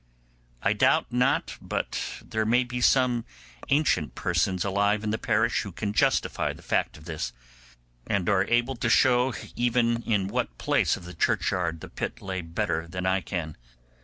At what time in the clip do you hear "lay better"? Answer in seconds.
12.19-12.87